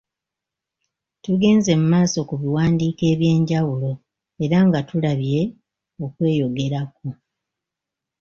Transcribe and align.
Tugenze 1.23 1.71
mu 1.79 1.85
maaso 1.93 2.19
ku 2.29 2.35
biwandiiko 2.41 3.03
eby’enjawulo 3.13 3.91
era 4.43 4.57
nga 4.67 4.79
tulabye 4.89 5.41
okweyogerako., 6.05 7.07